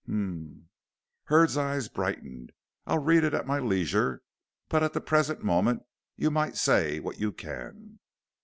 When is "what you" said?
6.99-7.31